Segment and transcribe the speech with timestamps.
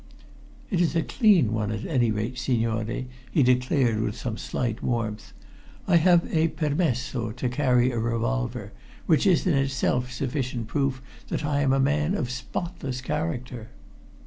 [0.71, 5.31] "It is a clean one, at any rate, signore," he declared with some slight warmth.
[5.87, 8.71] "I have a permesso to carry a revolver,
[9.05, 13.69] which is in itself sufficient proof that I am a man of spotless character."